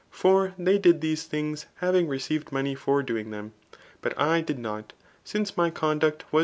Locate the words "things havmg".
1.25-2.09